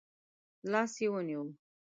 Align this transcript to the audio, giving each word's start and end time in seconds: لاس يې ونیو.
لاس 0.71 0.93
يې 1.01 1.07
ونیو. 1.13 1.41